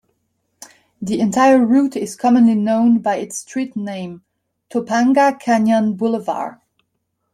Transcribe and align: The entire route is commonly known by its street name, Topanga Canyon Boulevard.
The 0.99 1.19
entire 1.19 1.63
route 1.63 1.95
is 1.95 2.15
commonly 2.15 2.55
known 2.55 3.03
by 3.03 3.17
its 3.17 3.37
street 3.37 3.75
name, 3.75 4.23
Topanga 4.71 5.39
Canyon 5.39 5.93
Boulevard. 5.93 6.57